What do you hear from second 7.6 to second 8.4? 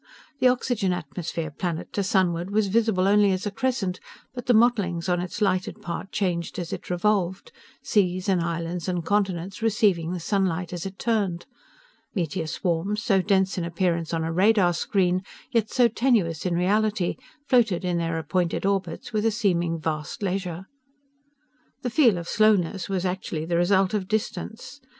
seas